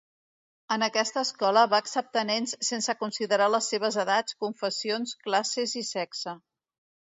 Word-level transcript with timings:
En 0.75 0.85
aquesta 0.85 1.21
escola, 1.27 1.65
va 1.73 1.81
acceptar 1.85 2.23
nens 2.31 2.55
sense 2.71 2.97
considerar 3.03 3.51
les 3.59 3.69
seves 3.75 4.01
edats, 4.07 4.41
confessions, 4.47 5.17
classes 5.29 5.81
i 5.85 5.89
sexe. 5.95 6.39